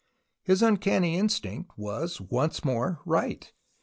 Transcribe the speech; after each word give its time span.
His 0.41 0.63
uncanny 0.63 1.15
instinct 1.15 1.77
was 1.77 2.19
once 2.19 2.65
more 2.65 3.01
right. 3.05 3.53